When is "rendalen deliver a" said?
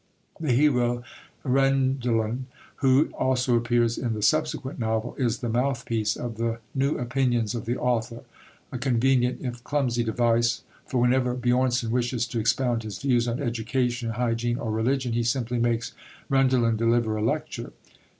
16.31-17.21